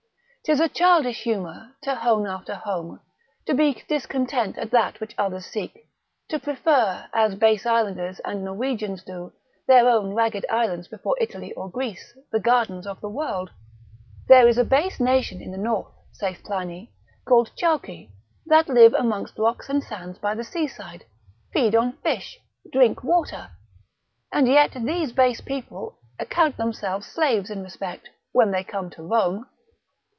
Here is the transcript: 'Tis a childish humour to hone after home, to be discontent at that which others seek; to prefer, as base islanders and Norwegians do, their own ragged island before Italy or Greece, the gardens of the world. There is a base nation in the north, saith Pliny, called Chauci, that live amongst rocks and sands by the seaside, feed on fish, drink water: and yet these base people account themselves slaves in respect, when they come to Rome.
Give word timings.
'Tis 0.43 0.59
a 0.59 0.67
childish 0.67 1.21
humour 1.21 1.71
to 1.83 1.95
hone 1.95 2.25
after 2.25 2.55
home, 2.55 2.99
to 3.45 3.53
be 3.53 3.73
discontent 3.87 4.57
at 4.57 4.71
that 4.71 4.99
which 4.99 5.13
others 5.15 5.45
seek; 5.45 5.87
to 6.27 6.39
prefer, 6.39 7.07
as 7.13 7.35
base 7.35 7.63
islanders 7.65 8.19
and 8.25 8.43
Norwegians 8.43 9.03
do, 9.03 9.31
their 9.67 9.87
own 9.87 10.15
ragged 10.15 10.43
island 10.49 10.87
before 10.89 11.15
Italy 11.21 11.53
or 11.53 11.69
Greece, 11.69 12.17
the 12.31 12.39
gardens 12.39 12.87
of 12.87 12.99
the 13.01 13.07
world. 13.07 13.51
There 14.27 14.47
is 14.47 14.57
a 14.57 14.65
base 14.65 14.99
nation 14.99 15.43
in 15.43 15.51
the 15.51 15.59
north, 15.59 15.93
saith 16.11 16.43
Pliny, 16.43 16.91
called 17.23 17.51
Chauci, 17.55 18.09
that 18.47 18.67
live 18.67 18.95
amongst 18.95 19.37
rocks 19.37 19.69
and 19.69 19.83
sands 19.83 20.17
by 20.17 20.33
the 20.33 20.43
seaside, 20.43 21.05
feed 21.53 21.75
on 21.75 21.93
fish, 22.01 22.39
drink 22.73 23.03
water: 23.03 23.51
and 24.33 24.47
yet 24.47 24.71
these 24.73 25.11
base 25.13 25.39
people 25.39 25.99
account 26.19 26.57
themselves 26.57 27.05
slaves 27.05 27.51
in 27.51 27.61
respect, 27.61 28.09
when 28.31 28.49
they 28.49 28.63
come 28.63 28.89
to 28.89 29.03
Rome. 29.03 29.45